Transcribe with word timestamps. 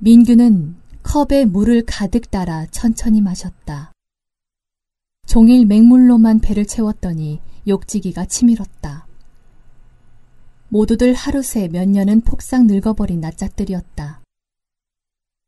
민규는 0.00 0.76
컵에 1.02 1.44
물을 1.44 1.82
가득 1.84 2.30
따라 2.30 2.66
천천히 2.66 3.20
마셨다. 3.20 3.92
종일 5.26 5.66
맹물로만 5.66 6.38
배를 6.38 6.66
채웠더니 6.66 7.40
욕지기가 7.66 8.26
치밀었다. 8.26 9.08
모두들 10.68 11.14
하루 11.14 11.42
새 11.42 11.66
몇 11.66 11.88
년은 11.88 12.20
폭삭 12.20 12.66
늙어버린 12.66 13.20
낯짝들이었다. 13.20 14.22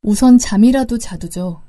우선 0.03 0.37
잠이라도 0.37 0.99
자두죠. 0.99 1.63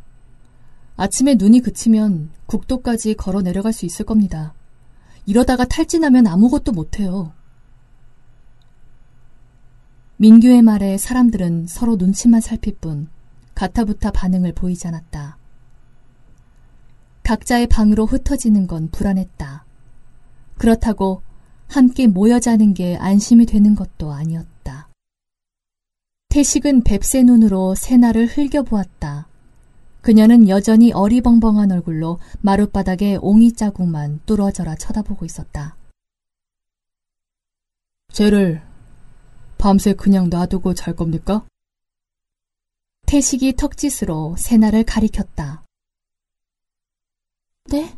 아침에 0.95 1.35
눈이 1.35 1.59
그치면 1.59 2.31
국도까지 2.47 3.13
걸어 3.13 3.43
내려갈 3.43 3.73
수 3.73 3.85
있을 3.85 4.05
겁니다. 4.05 4.55
이러다가 5.27 5.65
탈진하면 5.65 6.25
아무것도 6.25 6.71
못해요. 6.71 7.33
민규의 10.21 10.61
말에 10.61 10.99
사람들은 10.99 11.65
서로 11.65 11.95
눈치만 11.95 12.41
살필 12.41 12.75
뿐 12.79 13.07
가타부타 13.55 14.11
반응을 14.11 14.53
보이지 14.53 14.87
않았다. 14.87 15.39
각자의 17.23 17.65
방으로 17.65 18.05
흩어지는 18.05 18.67
건 18.67 18.89
불안했다. 18.91 19.65
그렇다고 20.59 21.23
함께 21.67 22.05
모여 22.05 22.39
자는 22.39 22.75
게 22.75 22.97
안심이 22.97 23.47
되는 23.47 23.73
것도 23.73 24.11
아니었다. 24.11 24.89
태식은 26.29 26.83
뱁새 26.83 27.23
눈으로 27.23 27.73
새날을 27.73 28.27
흘겨보았다. 28.27 29.27
그녀는 30.01 30.47
여전히 30.49 30.91
어리벙벙한 30.91 31.71
얼굴로 31.71 32.19
마룻바닥에 32.41 33.17
옹이 33.23 33.53
자국만 33.53 34.19
뚫어져라 34.27 34.75
쳐다보고 34.75 35.25
있었다. 35.25 35.77
쟤를 38.11 38.61
밤새 39.61 39.93
그냥 39.93 40.27
놔두고 40.31 40.73
잘 40.73 40.95
겁니까? 40.95 41.45
태식이 43.05 43.53
턱짓으로 43.53 44.35
새날을 44.35 44.83
가리켰다. 44.83 45.63
네? 47.65 47.95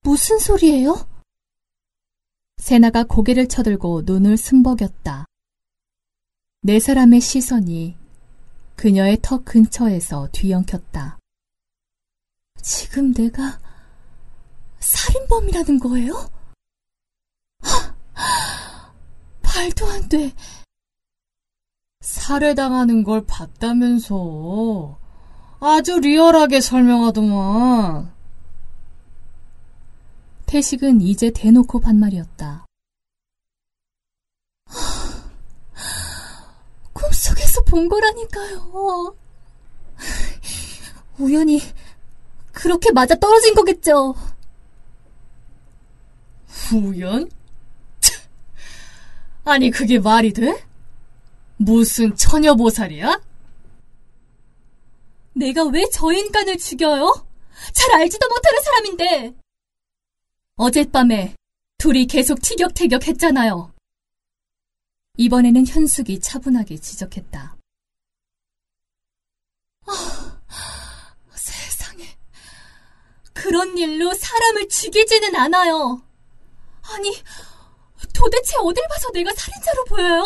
무슨 0.00 0.40
소리예요? 0.40 1.08
세나가 2.56 3.04
고개를 3.04 3.46
쳐들고 3.46 4.02
눈을 4.04 4.36
숨벅였다. 4.36 5.26
네 6.62 6.80
사람의 6.80 7.20
시선이 7.20 7.96
그녀의 8.74 9.18
턱 9.22 9.44
근처에서 9.44 10.28
뒤엉켰다. 10.32 11.20
지금 12.60 13.14
내가 13.14 13.60
살인범이라는 14.80 15.78
거예요? 15.78 16.28
하, 17.60 17.94
말도 19.58 19.86
안 19.88 20.08
돼. 20.08 20.32
살해당하는 22.00 23.02
걸 23.02 23.24
봤다면서. 23.26 24.98
아주 25.60 25.98
리얼하게 25.98 26.60
설명하더만. 26.60 28.12
태식은 30.46 31.00
이제 31.00 31.30
대놓고 31.30 31.80
반말이었다. 31.80 32.66
꿈속에서 36.92 37.62
본 37.64 37.88
거라니까요. 37.88 39.16
우연히 41.18 41.60
그렇게 42.52 42.92
맞아 42.92 43.16
떨어진 43.16 43.54
거겠죠. 43.54 44.14
우연? 46.72 47.28
아니 49.48 49.70
그게 49.70 49.98
말이 49.98 50.32
돼? 50.34 50.62
무슨 51.56 52.14
처녀보살이야? 52.14 53.18
내가 55.32 55.64
왜 55.64 55.84
저 55.90 56.12
인간을 56.12 56.58
죽여요? 56.58 57.26
잘 57.72 57.94
알지도 57.94 58.28
못하는 58.28 58.62
사람인데. 58.62 59.34
어젯밤에 60.56 61.34
둘이 61.78 62.06
계속 62.06 62.42
티격태격 62.42 63.06
했잖아요. 63.08 63.72
이번에는 65.16 65.66
현숙이 65.66 66.20
차분하게 66.20 66.76
지적했다. 66.76 67.56
아, 69.86 70.38
세상에. 71.34 72.18
그런 73.32 73.78
일로 73.78 74.12
사람을 74.12 74.68
죽이지는 74.68 75.34
않아요. 75.36 76.02
아니, 76.82 77.16
도대체 78.14 78.56
어딜 78.58 78.86
봐서 78.88 79.10
내가 79.12 79.32
살인자로 79.34 79.84
보여요? 79.84 80.24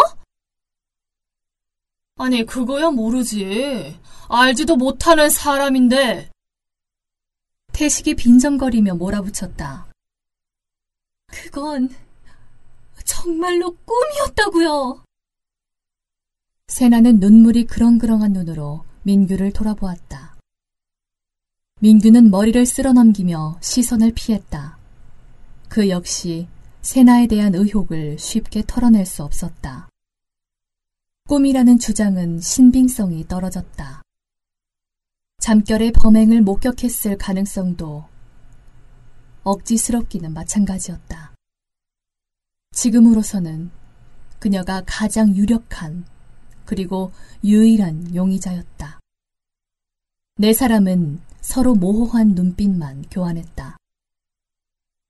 아니, 2.16 2.44
그거야 2.44 2.91
모르지. 2.91 3.99
알지도 4.28 4.77
못하는 4.77 5.31
사람인데. 5.31 6.31
태식이 7.72 8.15
빈정거리며 8.15 8.94
몰아붙였다. 8.94 9.87
그건 11.27 11.88
정말로 13.05 13.77
꿈이었다고요. 13.84 15.05
세나는 16.69 17.19
눈물이 17.19 17.66
그렁그렁한 17.66 18.32
눈으로 18.32 18.84
민규를 19.03 19.53
돌아보았다. 19.53 20.37
민규는 21.81 22.31
머리를 22.31 22.65
쓸어넘기며 22.65 23.59
시선을 23.61 24.12
피했다. 24.15 24.78
그 25.69 25.88
역시 25.88 26.47
세나에 26.82 27.28
대한 27.28 27.54
의혹을 27.54 28.19
쉽게 28.19 28.65
털어낼 28.66 29.06
수 29.06 29.22
없었다. 29.22 29.88
꿈이라는 31.28 31.78
주장은 31.78 32.41
신빙성이 32.41 33.26
떨어졌다. 33.28 34.03
잠결에 35.38 35.93
범행을 35.93 36.43
목격했을 36.43 37.16
가능성도 37.19 38.04
억지스럽기는 39.44 40.32
마찬가지였다. 40.34 41.34
지금으로서는 42.72 43.70
그녀가 44.41 44.82
가장 44.84 45.37
유력한 45.37 46.04
그리고 46.64 47.12
유일한 47.44 48.12
용의자였다. 48.14 49.00
네 50.38 50.53
사람은 50.53 51.20
서로 51.41 51.75
모호한 51.75 52.34
눈빛만 52.34 53.04
교환했다. 53.10 53.76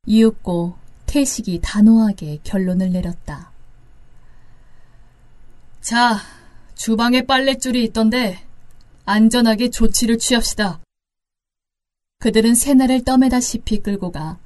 이윽고 0.06 0.81
태식이 1.12 1.60
단호하게 1.62 2.38
결론을 2.42 2.90
내렸다. 2.90 3.52
자, 5.82 6.16
주방에 6.74 7.26
빨랫줄이 7.26 7.84
있던데 7.84 8.42
안전하게 9.04 9.68
조치를 9.68 10.16
취합시다. 10.16 10.80
그들은 12.18 12.54
새날을 12.54 13.04
떠매다시피 13.04 13.80
끌고 13.82 14.10
가 14.10 14.38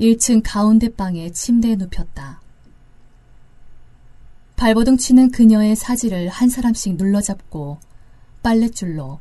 1층 0.00 0.40
가운데 0.42 0.88
방에 0.88 1.30
침대에 1.30 1.76
눕혔다. 1.76 2.40
발버둥 4.56 4.96
치는 4.96 5.30
그녀의 5.30 5.76
사지를 5.76 6.30
한 6.30 6.48
사람씩 6.48 6.96
눌러잡고 6.96 7.80
빨랫줄로 8.42 9.20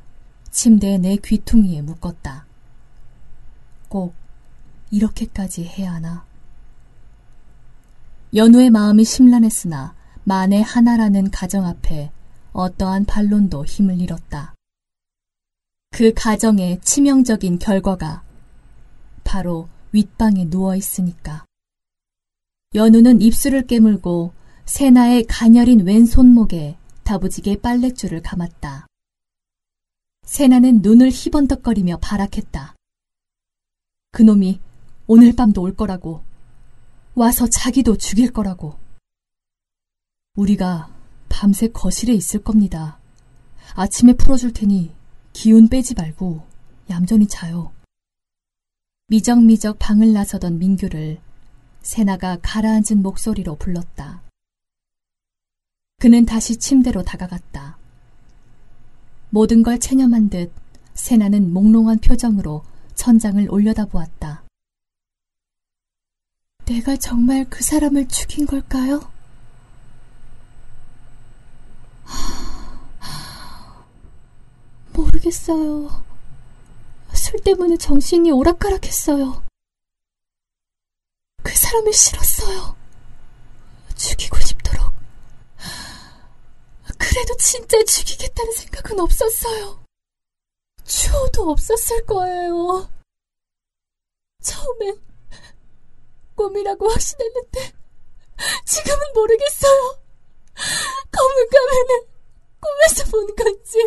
침대의 0.52 1.00
내 1.00 1.18
귀퉁이에 1.18 1.82
묶었다. 1.82 2.46
꼭 3.90 4.16
이렇게까지 4.90 5.66
해야 5.66 5.96
하나? 5.96 6.33
연우의 8.36 8.72
마음이 8.72 9.06
심란했으나 9.06 9.94
만에 10.24 10.60
하나라는 10.62 11.30
가정 11.30 11.66
앞에 11.66 12.12
어떠한 12.52 13.06
반론도 13.06 13.64
힘을 13.64 14.02
잃었다. 14.02 14.56
그 15.92 16.12
가정의 16.16 16.82
치명적인 16.82 17.60
결과가 17.60 18.24
바로 19.24 19.70
윗방에 19.92 20.50
누워 20.50 20.76
있으니까. 20.76 21.46
연우는 22.74 23.22
입술을 23.22 23.68
깨물고 23.68 24.34
세나의 24.66 25.26
가녀린 25.26 25.82
왼손목에 25.86 26.78
다부지게 27.04 27.62
빨랫줄을 27.62 28.24
감았다. 28.24 28.88
세나는 30.26 30.82
눈을 30.82 31.12
희번덕거리며 31.12 31.98
발악했다. 31.98 32.74
그놈이 34.12 34.60
오늘 35.06 35.36
밤도 35.36 35.62
올 35.62 35.76
거라고. 35.76 36.33
와서 37.16 37.48
자기도 37.48 37.96
죽일 37.96 38.34
거라고. 38.34 38.80
우리가 40.36 40.92
밤새 41.30 41.68
거실에 41.68 42.12
있을 42.14 42.44
겁니다. 42.44 42.98
아침에 43.76 44.14
풀어줄 44.14 44.54
테니 44.54 44.96
기운 45.32 45.68
빼지 45.68 45.94
말고 45.94 46.44
얌전히 46.90 47.28
자요. 47.28 47.72
미적미적 49.10 49.78
방을 49.78 50.12
나서던 50.14 50.58
민규를 50.58 51.20
세나가 51.84 52.40
가라앉은 52.42 53.04
목소리로 53.04 53.58
불렀다. 53.58 54.24
그는 56.00 56.26
다시 56.26 56.58
침대로 56.58 57.04
다가갔다. 57.04 57.78
모든 59.30 59.62
걸 59.62 59.80
체념한 59.80 60.30
듯 60.30 60.52
세나는 60.96 61.54
몽롱한 61.54 62.00
표정으로 62.00 62.64
천장을 62.96 63.48
올려다보았다. 63.52 64.43
내가 66.66 66.96
정말 66.96 67.46
그 67.50 67.62
사람을 67.64 68.08
죽인 68.08 68.46
걸까요? 68.46 69.12
모르겠어요. 74.94 76.04
술 77.14 77.40
때문에 77.42 77.78
정신이 77.78 78.32
오락가락했어요. 78.32 79.44
그 81.44 81.56
사람을 81.56 81.92
싫었어요. 81.92 82.76
죽이고 83.96 84.40
싶도록. 84.40 84.94
그래도 86.98 87.36
진짜 87.38 87.84
죽이겠다는 87.84 88.54
생각은 88.54 89.00
없었어요. 89.00 89.84
추호도 90.86 91.52
없었을 91.52 92.06
거예요. 92.06 92.90
처음엔 94.42 95.13
꿈이라고 96.36 96.90
확신했는데 96.90 97.74
지금은 98.66 98.98
모르겠어요. 99.14 99.98
검은 101.12 101.50
가면은 101.50 102.06
꿈에서 102.60 103.12
본 103.12 103.36
건지 103.36 103.78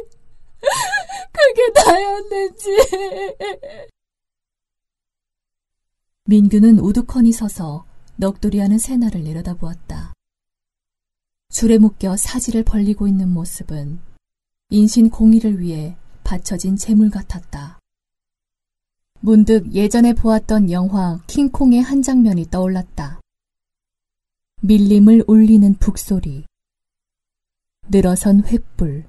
그게 1.32 1.68
나였는지 1.74 2.76
민규는 6.24 6.80
우두커니 6.80 7.32
서서 7.32 7.86
넋두리하는 8.16 8.78
새날을 8.78 9.22
내려다보았다. 9.22 10.12
줄에 11.50 11.78
묶여 11.78 12.16
사지를 12.16 12.64
벌리고 12.64 13.06
있는 13.06 13.28
모습은 13.28 14.00
인신 14.70 15.10
공의를 15.10 15.60
위해 15.60 15.96
바쳐진 16.24 16.76
재물 16.76 17.10
같았다. 17.10 17.75
문득 19.26 19.74
예전에 19.74 20.12
보았던 20.12 20.70
영화 20.70 21.18
킹콩의 21.26 21.82
한 21.82 22.00
장면이 22.00 22.48
떠올랐다. 22.48 23.20
밀림을 24.62 25.24
울리는 25.26 25.74
북소리, 25.80 26.44
늘어선 27.88 28.44
횃불, 28.44 29.08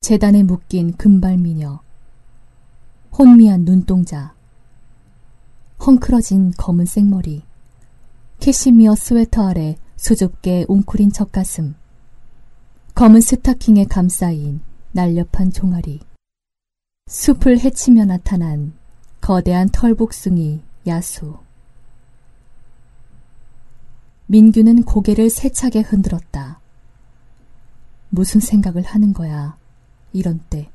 재단에 0.00 0.42
묶인 0.42 0.96
금발 0.96 1.36
미녀, 1.36 1.82
혼미한 3.12 3.66
눈동자, 3.66 4.34
헝클어진 5.86 6.52
검은 6.52 6.86
생머리, 6.86 7.42
캐시미어 8.40 8.94
스웨터 8.94 9.48
아래 9.48 9.76
수줍게 9.96 10.64
웅크린 10.66 11.12
젖가슴, 11.12 11.74
검은 12.94 13.20
스타킹에 13.20 13.84
감싸인 13.84 14.62
날렵한 14.92 15.52
종아리, 15.52 16.00
숲을 17.06 17.58
헤치며 17.60 18.06
나타난 18.06 18.72
거대한 19.24 19.70
털복숭이 19.70 20.60
야수. 20.86 21.38
민규는 24.26 24.82
고개를 24.82 25.30
세차게 25.30 25.80
흔들었다. 25.80 26.60
무슨 28.10 28.42
생각을 28.42 28.82
하는 28.82 29.14
거야, 29.14 29.56
이런 30.12 30.40
때. 30.50 30.70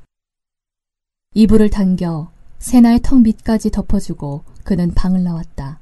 이불을 1.34 1.70
당겨 1.70 2.32
세나의 2.58 3.02
턱 3.04 3.20
밑까지 3.20 3.70
덮어주고 3.70 4.42
그는 4.64 4.92
방을 4.94 5.22
나왔다. 5.22 5.78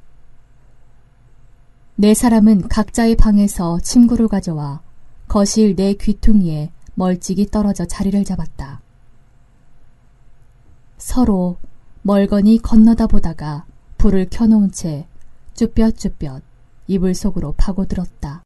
네 1.95 2.13
사람은 2.13 2.69
각자의 2.69 3.17
방에서 3.17 3.81
침구를 3.81 4.29
가져와 4.29 4.83
거실 5.27 5.75
내 5.75 5.95
귀퉁이에 5.95 6.71
멀찍이 6.97 7.47
떨어져 7.47 7.87
자리를 7.87 8.23
잡았다. 8.25 8.83
서로 10.99 11.57
멀거니 12.03 12.59
건너다 12.59 13.07
보다가 13.07 13.67
불을 13.99 14.29
켜놓은 14.31 14.71
채 14.71 15.07
쭈뼛쭈뼛 15.55 16.43
이불 16.87 17.15
속으로 17.15 17.55
파고들었다. 17.57 18.43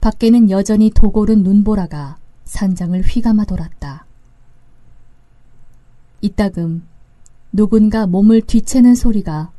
밖에는 0.00 0.50
여전히 0.50 0.90
도골은 0.90 1.42
눈보라가 1.42 2.18
산장을 2.44 3.00
휘감아 3.00 3.44
돌았다. 3.44 4.06
이따금 6.20 6.86
누군가 7.52 8.06
몸을 8.06 8.42
뒤채는 8.42 8.94
소리가 8.94 9.52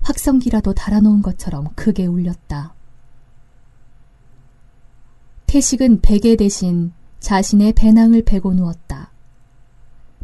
확성기라도 0.00 0.72
달아놓은 0.74 1.22
것처럼 1.22 1.68
크게 1.74 2.06
울렸다. 2.06 2.74
태식은 5.46 6.00
베개 6.00 6.36
대신 6.36 6.92
자신의 7.20 7.72
배낭을 7.74 8.22
베고 8.22 8.54
누웠다. 8.54 8.97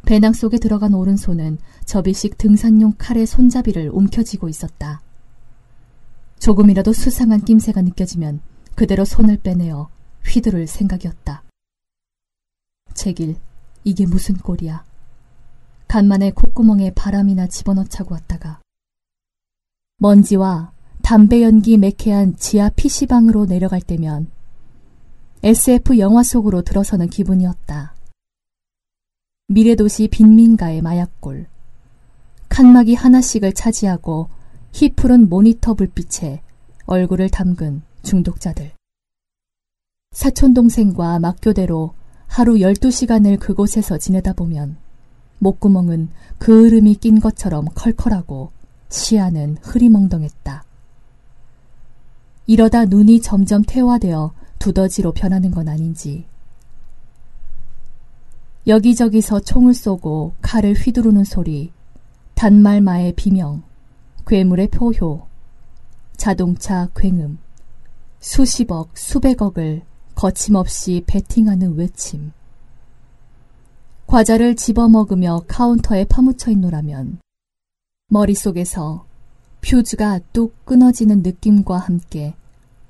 배낭 0.04 0.32
속에 0.32 0.58
들어간 0.58 0.94
오른손은 0.94 1.58
접이식 1.84 2.38
등산용 2.38 2.94
칼의 2.98 3.26
손잡이를 3.26 3.90
움켜쥐고 3.90 4.48
있었다. 4.48 5.02
조금이라도 6.38 6.92
수상한 6.92 7.42
낌새가 7.42 7.82
느껴지면 7.82 8.40
그대로 8.74 9.04
손을 9.04 9.38
빼내어 9.38 9.88
휘두를 10.24 10.66
생각이었다. 10.66 11.42
제길, 12.94 13.36
이게 13.84 14.06
무슨 14.06 14.36
꼴이야. 14.36 14.84
간만에 15.88 16.32
콧구멍에 16.32 16.92
바람이나 16.94 17.46
집어넣자고 17.46 18.14
왔다가 18.14 18.60
먼지와 19.98 20.72
담배 21.02 21.42
연기 21.42 21.76
매캐한 21.76 22.36
지하 22.36 22.68
PC방으로 22.70 23.46
내려갈 23.46 23.80
때면 23.80 24.28
SF 25.42 25.98
영화 25.98 26.22
속으로 26.22 26.62
들어서는 26.62 27.10
기분이었다. 27.10 27.93
미래도시 29.48 30.08
빈민가의 30.08 30.80
마약골. 30.80 31.46
칸막이 32.48 32.94
하나씩을 32.94 33.52
차지하고 33.52 34.28
희푸른 34.72 35.28
모니터 35.28 35.74
불빛에 35.74 36.40
얼굴을 36.86 37.28
담근 37.28 37.82
중독자들. 38.02 38.72
사촌동생과 40.12 41.18
막교대로 41.18 41.92
하루 42.26 42.54
12시간을 42.54 43.38
그곳에서 43.38 43.98
지내다 43.98 44.32
보면 44.32 44.78
목구멍은 45.40 46.08
그을음이 46.38 46.94
낀 46.94 47.20
것처럼 47.20 47.66
컬컬하고 47.74 48.50
시야는 48.88 49.58
흐리멍덩했다. 49.60 50.64
이러다 52.46 52.86
눈이 52.86 53.20
점점 53.20 53.62
퇴화되어 53.66 54.32
두더지로 54.58 55.12
변하는 55.12 55.50
건 55.50 55.68
아닌지 55.68 56.24
여기저기서 58.66 59.40
총을 59.40 59.74
쏘고 59.74 60.34
칼을 60.40 60.72
휘두르는 60.72 61.24
소리, 61.24 61.70
단말마의 62.34 63.12
비명, 63.14 63.62
괴물의 64.26 64.68
포효, 64.68 65.26
자동차 66.16 66.88
굉음, 66.96 67.38
수십억, 68.20 68.96
수백억을 68.96 69.82
거침없이 70.14 71.02
베팅하는 71.06 71.76
외침. 71.76 72.32
과자를 74.06 74.56
집어먹으며 74.56 75.44
카운터에 75.46 76.04
파묻혀 76.04 76.50
있노라면 76.50 77.18
머릿속에서 78.08 79.04
퓨즈가 79.60 80.20
뚝 80.32 80.64
끊어지는 80.64 81.22
느낌과 81.22 81.78
함께 81.78 82.34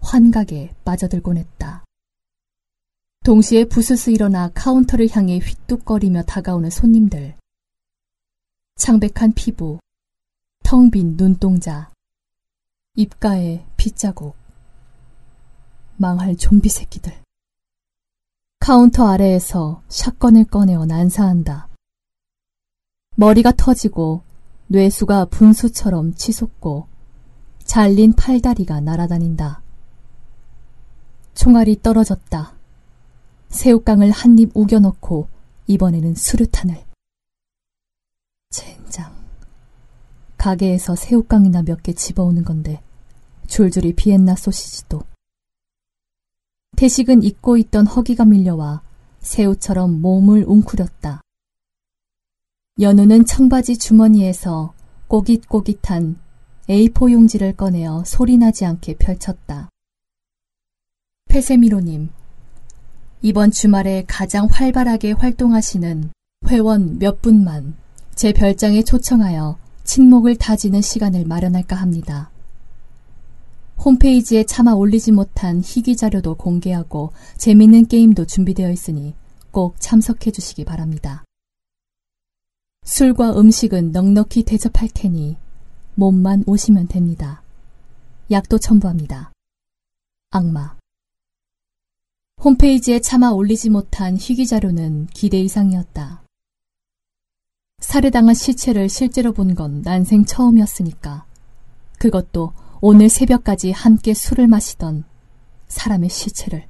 환각에 0.01 0.71
빠져들곤 0.85 1.37
했다. 1.37 1.84
동시에 3.25 3.65
부스스 3.65 4.11
일어나 4.11 4.51
카운터를 4.53 5.09
향해 5.11 5.39
휘뚝거리며 5.39 6.25
다가오는 6.25 6.69
손님들. 6.69 7.35
창백한 8.77 9.33
피부, 9.33 9.79
텅 10.63 10.91
빈 10.91 11.17
눈동자, 11.17 11.91
입가에 12.97 13.65
핏자국. 13.79 14.37
망할 15.97 16.37
좀비 16.37 16.69
새끼들. 16.69 17.15
카운터 18.59 19.09
아래에서 19.09 19.83
shotgun을 19.89 20.45
꺼내어 20.45 20.85
난사한다. 20.85 21.69
머리가 23.17 23.53
터지고 23.53 24.21
뇌수가 24.67 25.27
분수처럼 25.27 26.15
치솟고 26.15 26.89
잘린 27.65 28.13
팔다리가 28.13 28.81
날아다닌다. 28.81 29.63
총알이 31.33 31.81
떨어졌다. 31.81 32.64
새우깡을 33.55 34.11
한 34.11 34.37
입 34.39 34.51
우겨넣고 34.55 35.29
이번에는 35.69 36.17
수류탄을. 36.17 36.85
젠장. 38.51 39.15
가게에서 40.37 40.97
새우깡이나 40.97 41.63
몇 41.63 41.81
개 41.83 41.93
집어오는 41.93 42.45
건데 42.45 42.83
줄줄이 43.47 43.95
비엔나 43.95 44.35
소시지도. 44.35 45.03
태식은 46.77 47.23
잊고 47.23 47.57
있던 47.57 47.87
허기가 47.87 48.25
밀려와 48.25 48.83
새우처럼 49.21 50.01
몸을 50.03 50.45
웅크렸다. 50.49 51.21
연우는 52.81 53.25
청바지 53.25 53.79
주머니에서 53.79 54.75
꼬깃꼬깃한 55.07 56.19
A4 56.69 57.13
용지를 57.13 57.57
꺼내어 57.57 58.03
소리나지 58.05 58.65
않게 58.65 58.97
펼쳤다. 58.97 59.71
페세미로님, 61.29 62.11
이번 63.27 63.51
주말에 63.51 64.05
가장 64.07 64.49
활발하게 64.51 65.13
활동하시는 65.13 66.11
회원 66.49 66.99
몇 66.99 67.23
분만 67.23 67.75
제 68.15 68.35
별장에 68.35 68.83
초청하여 68.83 69.57
친목을 69.83 70.37
다지는 70.37 70.83
시간을 70.83 71.25
마련할까 71.25 71.75
합니다. 71.75 72.31
홈페이지에 73.79 74.45
차마 74.45 74.73
올리지 74.73 75.13
못한 75.13 75.63
희귀 75.65 75.97
자료도 75.97 76.35
공개하고 76.35 77.13
재밌는 77.39 77.87
게임도 77.87 78.27
준비되어 78.27 78.71
있으니 78.71 79.15
꼭 79.53 79.77
참석해 79.79 80.31
주시기 80.31 80.67
바랍니다. 80.67 81.25
술과 82.85 83.41
음식은 83.41 83.93
넉넉히 83.93 84.43
대접할 84.43 84.91
테니 84.93 85.39
몸만 85.95 86.45
오시면 86.47 86.89
됩니다. 86.89 87.41
약도 88.31 88.59
첨부합니다. 88.59 89.33
악마. 90.31 90.77
홈페이지에 92.45 93.01
차마 93.01 93.31
올리지 93.31 93.71
못한 93.71 94.19
희귀 94.19 94.47
자료는 94.47 95.07
기대 95.15 95.41
이상이었다. 95.41 96.23
살해당한 97.79 98.35
시체를 98.35 98.91
실제로 98.91 99.33
본 99.33 99.55
건 99.55 99.81
난생 99.81 100.27
처음이었으니까. 100.27 101.25
그것도 101.99 102.53
오늘 102.83 103.09
새벽까지 103.09 103.71
함께 103.71 104.13
술을 104.13 104.47
마시던 104.47 105.05
사람의 105.69 106.11
시체를. 106.11 106.67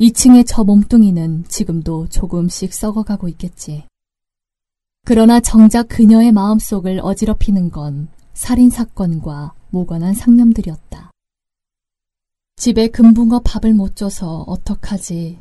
2층의 0.00 0.44
저 0.46 0.62
몸뚱이는 0.62 1.46
지금도 1.48 2.06
조금씩 2.10 2.72
썩어가고 2.72 3.28
있겠지. 3.30 3.88
그러나 5.04 5.40
정작 5.40 5.88
그녀의 5.88 6.30
마음속을 6.30 7.00
어지럽히는 7.02 7.72
건 7.72 8.06
살인사건과 8.34 9.54
무관한 9.70 10.14
상념들이었다. 10.14 11.10
집에 12.64 12.88
금붕어 12.88 13.40
밥을 13.40 13.74
못 13.74 13.94
줘서 13.94 14.42
어떡하지. 14.46 15.38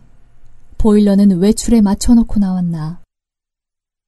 보일러는 0.78 1.40
외출에 1.40 1.80
맞춰놓고 1.80 2.38
나왔나. 2.38 3.02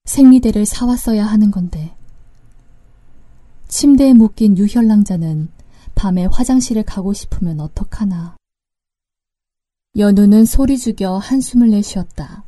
생리대를 0.04 0.66
사왔어야 0.66 1.26
하는 1.26 1.50
건데. 1.50 1.96
침대에 3.70 4.12
묶인 4.12 4.58
유혈랑자는 4.58 5.48
밤에 5.96 6.26
화장실에 6.26 6.82
가고 6.82 7.14
싶으면 7.14 7.62
어떡하나. 7.62 8.36
연우는 9.98 10.44
소리 10.44 10.78
죽여 10.78 11.16
한숨을 11.16 11.70
내쉬었다. 11.70 12.44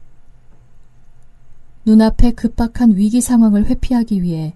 눈앞의 1.85 2.33
급박한 2.33 2.97
위기 2.97 3.21
상황을 3.21 3.67
회피하기 3.67 4.21
위해 4.21 4.53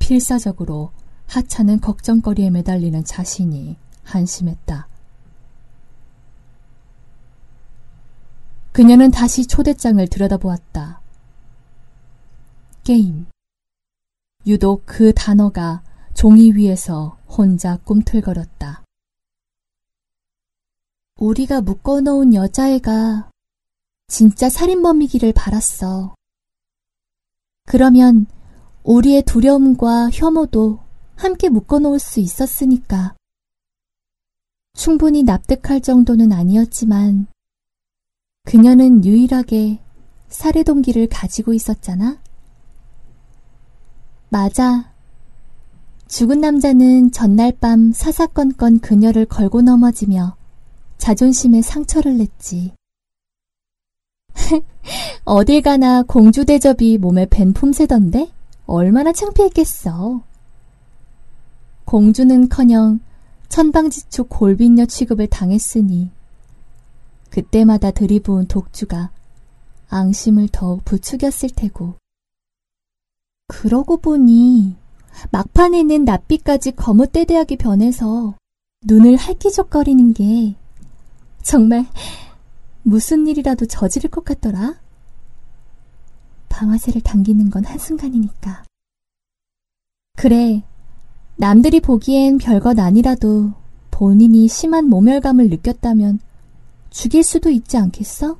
필사적으로 0.00 0.90
하찮은 1.28 1.80
걱정거리에 1.80 2.50
매달리는 2.50 3.02
자신이 3.04 3.78
한심했다. 4.02 4.88
그녀는 8.76 9.10
다시 9.10 9.46
초대장을 9.46 10.06
들여다보았다. 10.06 11.00
게임. 12.84 13.24
유독 14.46 14.82
그 14.84 15.14
단어가 15.14 15.82
종이 16.12 16.52
위에서 16.52 17.16
혼자 17.26 17.78
꿈틀거렸다. 17.78 18.84
우리가 21.18 21.62
묶어놓은 21.62 22.34
여자애가 22.34 23.30
진짜 24.08 24.50
살인범이기를 24.50 25.32
바랐어. 25.32 26.14
그러면 27.64 28.26
우리의 28.84 29.22
두려움과 29.22 30.10
혐오도 30.10 30.80
함께 31.14 31.48
묶어놓을 31.48 31.98
수 31.98 32.20
있었으니까. 32.20 33.16
충분히 34.74 35.22
납득할 35.22 35.80
정도는 35.80 36.30
아니었지만 36.30 37.26
그녀는 38.46 39.04
유일하게 39.04 39.80
살해 40.28 40.62
동기를 40.62 41.08
가지고 41.08 41.52
있었잖아? 41.52 42.20
맞아. 44.28 44.92
죽은 46.06 46.40
남자는 46.40 47.10
전날 47.10 47.52
밤 47.60 47.90
사사건건 47.92 48.78
그녀를 48.78 49.26
걸고 49.26 49.62
넘어지며 49.62 50.36
자존심에 50.96 51.60
상처를 51.60 52.18
냈지. 52.18 52.72
어딜 55.24 55.60
가나 55.60 56.04
공주 56.04 56.44
대접이 56.44 56.98
몸에 56.98 57.26
밴 57.26 57.52
품새던데 57.52 58.30
얼마나 58.66 59.12
창피했겠어. 59.12 60.22
공주는커녕 61.84 63.00
천방지축 63.48 64.28
골빈녀 64.28 64.86
취급을 64.86 65.26
당했으니 65.26 66.15
그때마다 67.30 67.90
들이부은 67.90 68.46
독주가 68.46 69.10
앙심을 69.88 70.48
더욱 70.52 70.84
부추겼을 70.84 71.50
테고. 71.50 71.94
그러고 73.48 73.98
보니 73.98 74.76
막판에는 75.30 76.04
낯빛까지 76.04 76.72
거뭇대대하게 76.72 77.56
변해서 77.56 78.34
눈을 78.84 79.16
할기적거리는 79.16 80.12
게 80.14 80.56
정말 81.42 81.86
무슨 82.82 83.26
일이라도 83.26 83.66
저지를 83.66 84.10
것 84.10 84.24
같더라. 84.24 84.74
방아쇠를 86.48 87.00
당기는 87.02 87.50
건 87.50 87.64
한순간이니까. 87.64 88.64
그래, 90.16 90.62
남들이 91.36 91.80
보기엔 91.80 92.38
별것 92.38 92.78
아니라도 92.78 93.52
본인이 93.90 94.48
심한 94.48 94.88
모멸감을 94.88 95.48
느꼈다면 95.48 96.20
죽일 96.96 97.22
수도 97.24 97.50
있지 97.50 97.76
않겠어? 97.76 98.38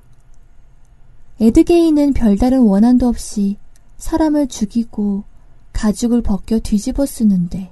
에드게이는 1.38 2.14
별다른 2.14 2.62
원한도 2.62 3.06
없이 3.06 3.58
사람을 3.98 4.48
죽이고 4.48 5.24
가죽을 5.74 6.22
벗겨 6.22 6.58
뒤집어 6.58 7.04
쓰는데. 7.04 7.70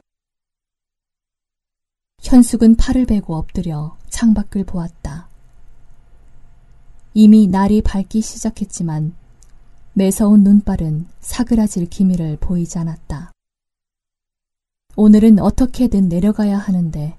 현숙은 2.22 2.76
팔을 2.76 3.06
베고 3.06 3.34
엎드려 3.34 3.96
창밖을 4.10 4.64
보았다. 4.64 5.30
이미 7.14 7.46
날이 7.46 7.80
밝기 7.80 8.20
시작했지만 8.20 9.14
매서운 9.94 10.42
눈발은 10.42 11.06
사그라질 11.20 11.88
기미를 11.88 12.36
보이지 12.36 12.78
않았다. 12.78 13.32
오늘은 14.96 15.38
어떻게든 15.38 16.10
내려가야 16.10 16.58
하는데 16.58 17.16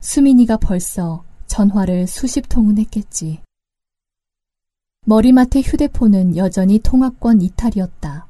수민이가 0.00 0.56
벌써 0.56 1.27
전화를 1.48 2.06
수십 2.06 2.48
통은 2.48 2.78
했겠지. 2.78 3.40
머리맡의 5.06 5.62
휴대폰은 5.62 6.36
여전히 6.36 6.78
통화권 6.78 7.40
이탈이었다. 7.42 8.28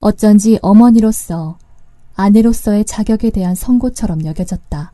어쩐지 0.00 0.58
어머니로서 0.60 1.58
아내로서의 2.14 2.84
자격에 2.84 3.30
대한 3.30 3.54
선고처럼 3.54 4.24
여겨졌다. 4.24 4.92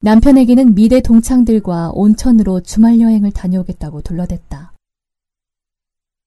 남편에게는 0.00 0.74
미대 0.74 1.00
동창들과 1.00 1.92
온천으로 1.94 2.60
주말 2.60 3.00
여행을 3.00 3.32
다녀오겠다고 3.32 4.02
둘러댔다. 4.02 4.74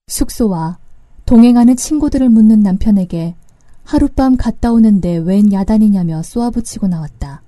숙소와 0.08 0.78
동행하는 1.26 1.76
친구들을 1.76 2.28
묻는 2.28 2.60
남편에게 2.60 3.36
하룻밤 3.84 4.36
갔다 4.36 4.72
오는데 4.72 5.18
웬 5.18 5.52
야단이냐며 5.52 6.22
쏘아붙이고 6.22 6.88
나왔다. 6.88 7.42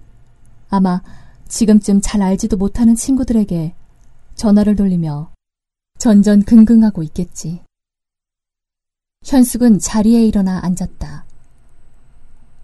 아마 0.68 1.02
지금쯤 1.50 2.00
잘 2.00 2.22
알지도 2.22 2.56
못하는 2.56 2.94
친구들에게 2.94 3.74
전화를 4.36 4.76
돌리며 4.76 5.32
전전긍긍하고 5.98 7.02
있겠지. 7.02 7.60
현숙은 9.24 9.80
자리에 9.80 10.24
일어나 10.24 10.60
앉았다. 10.62 11.26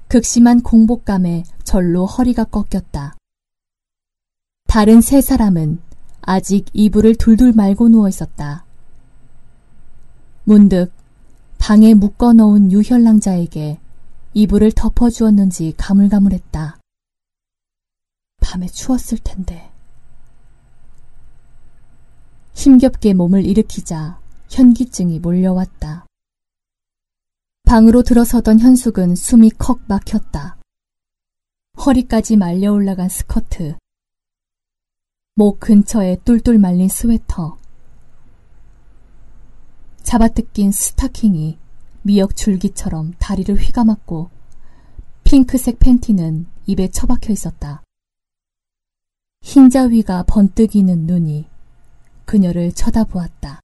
극심한 0.09 0.63
공복감에 0.63 1.43
절로 1.65 2.07
허리가 2.07 2.45
꺾였다. 2.45 3.17
다른 4.69 5.01
세 5.01 5.21
사람은 5.21 5.81
아직 6.23 6.67
이불을 6.73 7.17
둘둘 7.17 7.53
말고 7.55 7.89
누워 7.89 8.09
있었다. 8.09 8.65
문득 10.45 10.93
방에 11.59 11.95
묶어 11.95 12.33
놓은 12.33 12.71
유혈랑자에게 12.71 13.81
이불을 14.35 14.73
덮어 14.73 15.11
주었는지 15.11 15.75
가물가물했다. 15.77 16.79
밤에 18.47 18.69
추웠을 18.69 19.19
텐데. 19.19 19.73
힘겹게 22.55 23.13
몸을 23.13 23.45
일으키자 23.45 24.21
현기증이 24.49 25.19
몰려왔다. 25.19 26.07
방으로 27.65 28.05
들어서던 28.05 28.61
현숙은 28.61 29.17
숨이 29.17 29.51
컥 29.59 29.81
막혔다. 29.89 30.59
허리까지 31.85 32.37
말려 32.37 32.73
올라간 32.73 33.09
스커트, 33.09 33.77
목 35.35 35.59
근처에 35.59 36.19
똘똘 36.25 36.59
말린 36.59 36.89
스웨터, 36.89 37.59
잡아뜯긴 40.05 40.71
스타킹이 40.71 41.59
미역 42.03 42.37
줄기처럼 42.37 43.15
다리를 43.19 43.57
휘감았고 43.57 44.31
핑크색 45.25 45.81
팬티는 45.81 46.47
입에 46.67 46.89
처박혀 46.89 47.33
있었다. 47.33 47.83
흰자 49.47 49.85
위가 49.85 50.25
번뜩이는 50.25 51.07
눈이 51.07 51.47
그녀를 52.25 52.73
쳐다보았다. 52.73 53.61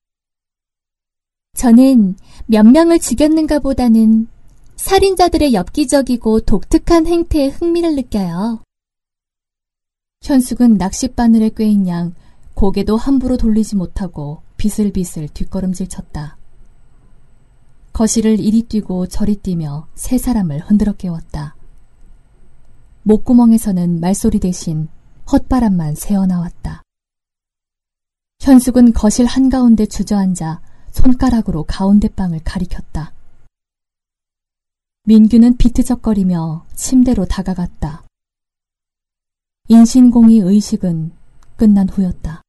저는 1.55 2.15
몇 2.47 2.63
명을 2.63 3.01
죽였는가 3.01 3.59
보다는 3.59 4.29
살인자들의 4.77 5.53
엽기적이고 5.55 6.43
독특한 6.43 7.09
행태에 7.09 7.49
흥미를 7.49 7.97
느껴요. 7.97 8.63
현숙은 10.23 10.79
낚싯바늘에 10.79 11.51
꿰인 11.51 11.89
양 11.89 12.15
고개도 12.55 12.97
함부로 12.97 13.37
돌리지 13.37 13.75
못하고 13.75 14.41
비슬비슬 14.59 15.27
뒷걸음질 15.31 15.89
쳤다. 15.89 16.39
거실을 17.93 18.39
이리 18.39 18.63
뛰고 18.63 19.09
저리 19.09 19.35
뛰며 19.35 19.89
세 19.97 20.17
사람을 20.17 20.61
흔들어 20.61 20.93
깨웠다. 20.93 21.57
목구멍에서는 23.03 23.99
말소리 23.99 24.39
대신 24.39 24.87
헛바람만 25.31 25.95
새어나왔다. 25.95 26.83
현숙은 28.41 28.93
거실 28.93 29.27
한가운데 29.27 29.87
주저앉아 29.87 30.63
손가락으로 30.91 31.65
가운데 31.65 32.09
방을 32.09 32.41
가리켰다. 32.45 33.13
민규는 35.05 35.57
비트적거리며 35.57 36.67
침대로 36.75 37.25
다가갔다. 37.25 38.05
인신공의 39.69 40.39
의식은 40.39 41.13
끝난 41.57 41.89
후였다. 41.89 42.43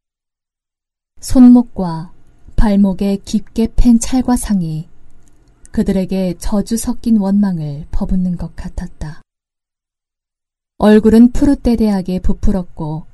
손목과 1.20 2.12
발목에 2.56 3.18
깊게 3.26 3.74
팬 3.76 3.98
찰과 4.00 4.36
상이 4.36 4.88
그들에게 5.72 6.36
저주 6.38 6.78
섞인 6.78 7.18
원망을 7.18 7.88
퍼붓는 7.90 8.38
것 8.38 8.56
같았다. 8.56 9.23
얼굴은 10.84 11.32
푸릇대대하게 11.32 12.20
부풀었고 12.20 13.06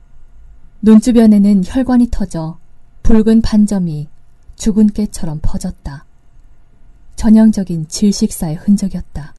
눈 0.81 0.99
주변에는 0.99 1.61
혈관이 1.63 2.07
터져 2.09 2.57
붉은 3.03 3.43
반점이 3.43 4.07
죽은 4.55 4.87
깨처럼 4.87 5.39
퍼졌다. 5.43 6.03
전형적인 7.15 7.87
질식사의 7.87 8.55
흔적이었다. 8.55 9.35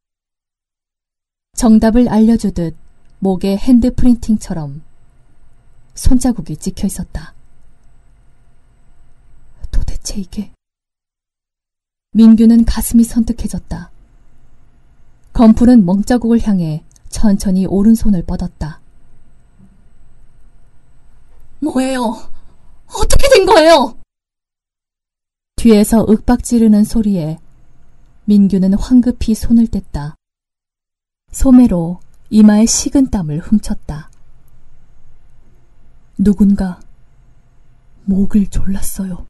정답을 1.57 2.09
알려주듯 2.09 2.77
목에 3.19 3.57
핸드 3.57 3.93
프린팅처럼 3.93 4.83
손자국이 5.95 6.57
찍혀 6.57 6.87
있었다. 6.87 7.35
도대체 9.73 10.21
이게 10.21 10.53
민규는 12.13 12.65
가슴이 12.65 13.03
선뜩해졌다. 13.03 13.91
검풀은 15.33 15.85
멍자국을 15.85 16.47
향해 16.47 16.85
천천히 17.11 17.67
오른손을 17.67 18.25
뻗었다. 18.25 18.81
뭐예요? 21.61 22.01
어떻게 22.87 23.29
된 23.29 23.45
거예요? 23.45 23.97
뒤에서 25.57 26.07
윽박 26.09 26.43
지르는 26.43 26.85
소리에 26.85 27.39
민규는 28.25 28.75
황급히 28.75 29.35
손을 29.35 29.67
뗐다. 29.67 30.15
소매로 31.33 32.01
이마에 32.31 32.65
식은 32.65 33.11
땀을 33.11 33.41
훔쳤다. 33.41 34.11
누군가 36.17 36.81
목을 38.05 38.47
졸랐어요. 38.49 39.27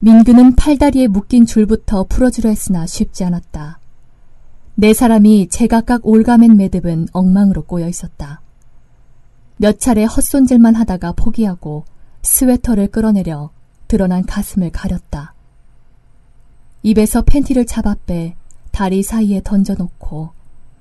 민규는 0.00 0.56
팔다리에 0.56 1.06
묶인 1.08 1.44
줄부터 1.44 2.04
풀어주려 2.04 2.48
했으나 2.48 2.86
쉽지 2.86 3.24
않았다. 3.24 3.79
네 4.80 4.94
사람이 4.94 5.48
제각각 5.50 6.06
올가맨 6.06 6.56
매듭은 6.56 7.08
엉망으로 7.12 7.64
꼬여 7.64 7.86
있었다. 7.86 8.40
몇 9.58 9.78
차례 9.78 10.04
헛손질만 10.04 10.74
하다가 10.74 11.12
포기하고 11.12 11.84
스웨터를 12.22 12.86
끌어내려 12.86 13.50
드러난 13.88 14.24
가슴을 14.24 14.70
가렸다. 14.70 15.34
입에서 16.82 17.20
팬티를 17.20 17.66
잡아 17.66 17.94
빼 18.06 18.36
다리 18.70 19.02
사이에 19.02 19.42
던져놓고 19.44 20.30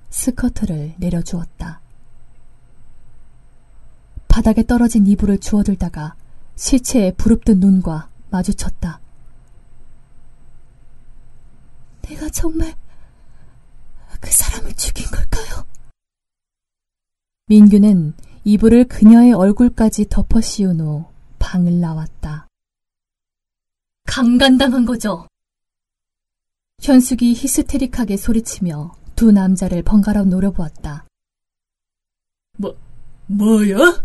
스커트를 0.10 0.94
내려주었다. 0.98 1.82
바닥에 4.30 4.66
떨어진 4.66 5.08
이불을 5.08 5.40
주워들다가 5.40 6.16
시체의 6.56 7.16
부릅뜬 7.18 7.60
눈과 7.60 8.08
마주쳤다. 8.30 9.02
내가 12.04 12.30
정말 12.30 12.74
그 14.20 14.32
사람을 14.32 14.74
죽인 14.76 15.06
걸까요? 15.08 15.66
민규는 17.48 18.14
이불을 18.44 18.88
그녀의 18.88 19.34
얼굴까지 19.34 20.08
덮어 20.10 20.42
씌운 20.42 20.80
후 20.80 21.06
방을 21.40 21.80
나왔다. 21.80 22.48
강간당한 24.06 24.86
거죠. 24.86 25.28
현숙이 26.82 27.34
히스테릭하게 27.34 28.18
소리치며 28.18 28.96
두 29.16 29.32
남자를 29.32 29.84
번갈아 29.84 30.24
노려보았다. 30.24 31.06
뭐, 32.58 32.76
뭐야? 33.28 34.04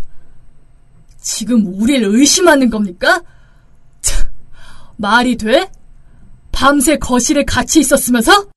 지금 1.20 1.66
우리를 1.80 2.06
의심하는 2.14 2.68
겁니까? 2.68 3.22
참, 4.00 4.26
말이 4.96 5.36
돼? 5.36 5.70
밤새 6.52 6.98
거실에 6.98 7.44
같이 7.44 7.80
있었으면서? 7.80 8.48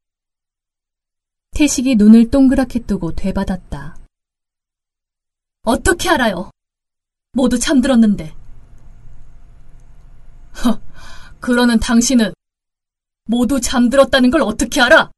태식이 1.58 1.96
눈을 1.96 2.30
동그랗게 2.30 2.82
뜨고 2.82 3.13
되받았다. 3.13 3.98
어떻게 5.63 6.08
알아요? 6.08 6.52
모두 7.32 7.58
잠들었는데. 7.58 8.36
허, 10.63 10.80
그러는 11.39 11.80
당신은 11.80 12.32
모두 13.26 13.60
잠들었다는 13.60 14.30
걸 14.30 14.43
어떻게 14.43 14.82
알아? 14.82 15.10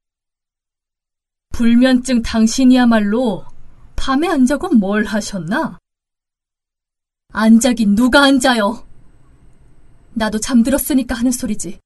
불면증 1.49 2.21
당신이야말로 2.21 3.43
밤에 3.97 4.30
안 4.30 4.45
자고 4.45 4.69
뭘 4.69 5.04
하셨나? 5.04 5.78
안 7.34 7.60
자긴 7.60 7.95
누가 7.95 8.23
안 8.23 8.39
자요? 8.39 8.88
나도 10.13 10.39
잠들었으니까 10.39 11.15
하는 11.15 11.34
소리지. 11.34 11.82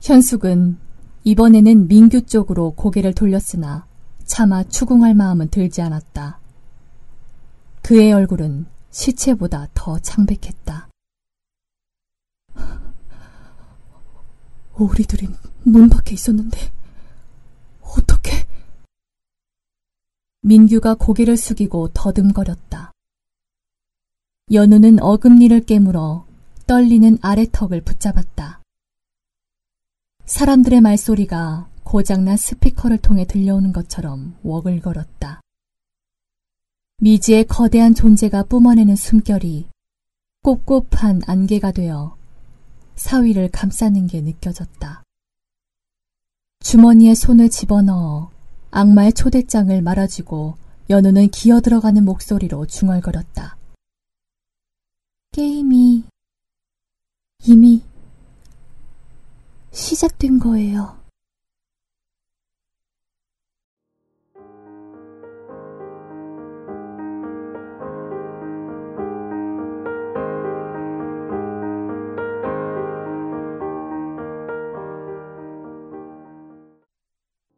현숙은 0.00 0.91
이번에는 1.24 1.88
민규 1.88 2.22
쪽으로 2.26 2.72
고개를 2.72 3.14
돌렸으나 3.14 3.86
차마 4.24 4.64
추궁할 4.64 5.14
마음은 5.14 5.48
들지 5.48 5.80
않았다. 5.82 6.40
그의 7.82 8.12
얼굴은 8.12 8.66
시체보다 8.90 9.68
더 9.74 9.98
창백했다. 9.98 10.88
우리들이 14.74 15.28
문 15.64 15.88
밖에 15.88 16.14
있었는데 16.14 16.72
어떻게? 17.82 18.46
민규가 20.40 20.94
고개를 20.94 21.36
숙이고 21.36 21.88
더듬거렸다. 21.94 22.92
연우는 24.50 25.00
어금니를 25.00 25.60
깨물어 25.60 26.26
떨리는 26.66 27.18
아래턱을 27.22 27.82
붙잡았다. 27.82 28.61
사람들의 30.32 30.80
말소리가 30.80 31.68
고장난 31.84 32.38
스피커를 32.38 32.96
통해 32.96 33.26
들려오는 33.26 33.70
것처럼 33.70 34.34
워글거렸다. 34.42 35.42
미지의 37.02 37.44
거대한 37.44 37.94
존재가 37.94 38.44
뿜어내는 38.44 38.96
숨결이 38.96 39.68
곱곱한 40.42 41.20
안개가 41.26 41.72
되어 41.72 42.16
사위를 42.96 43.50
감싸는 43.50 44.06
게 44.06 44.22
느껴졌다. 44.22 45.02
주머니에 46.60 47.14
손을 47.14 47.50
집어넣어 47.50 48.30
악마의 48.70 49.12
초대장을 49.12 49.82
말아주고 49.82 50.56
연우는 50.88 51.28
기어 51.28 51.60
들어가는 51.60 52.02
목소리로 52.06 52.64
중얼거렸다. 52.64 53.58
게임이 55.32 56.04
이미 57.44 57.82
시작된 59.72 60.38
거예요. 60.38 61.01